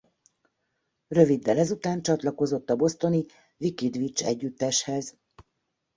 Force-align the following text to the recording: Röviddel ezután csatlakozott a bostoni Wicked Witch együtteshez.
Röviddel 1.07 1.57
ezután 1.57 2.01
csatlakozott 2.01 2.69
a 2.69 2.75
bostoni 2.75 3.25
Wicked 3.57 3.97
Witch 3.97 4.25
együtteshez. 4.25 5.17